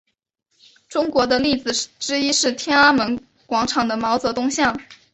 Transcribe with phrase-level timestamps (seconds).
[0.89, 4.75] 中国的例子之一是天安门广场的毛泽东像。